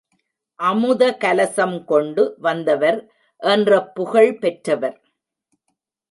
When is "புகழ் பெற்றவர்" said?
3.91-4.97